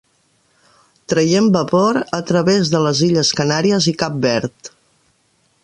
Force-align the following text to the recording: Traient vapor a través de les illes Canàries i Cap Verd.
Traient 1.11 1.49
vapor 1.57 1.99
a 2.19 2.21
través 2.31 2.71
de 2.77 2.81
les 2.87 3.03
illes 3.09 3.33
Canàries 3.41 3.89
i 3.93 3.95
Cap 4.01 4.17
Verd. 4.25 4.73